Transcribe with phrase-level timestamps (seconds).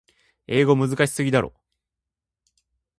[0.47, 1.53] 英語むずかしすぎだろ。